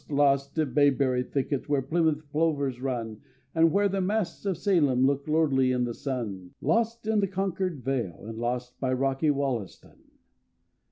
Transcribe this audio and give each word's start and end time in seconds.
lost 0.09 0.57
in 0.57 0.73
bayberry 0.73 1.21
thickets 1.21 1.69
Where 1.69 1.83
Plymouth 1.83 2.27
plovers 2.31 2.81
run, 2.81 3.21
And 3.53 3.71
where 3.71 3.87
the 3.87 4.01
masts 4.01 4.47
of 4.47 4.57
Salem 4.57 5.05
Look 5.05 5.27
lordly 5.27 5.71
in 5.71 5.83
the 5.83 5.93
sun; 5.93 6.55
Lost 6.59 7.05
in 7.05 7.19
the 7.19 7.27
Concord 7.27 7.83
vale, 7.83 8.25
and 8.25 8.39
lost 8.39 8.79
By 8.79 8.93
rocky 8.93 9.29
Wollaston! 9.29 9.99